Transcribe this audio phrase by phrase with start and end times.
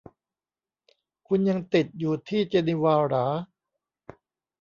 [1.27, 3.25] คุณยังติดอยู่ที่เจนีวาหรา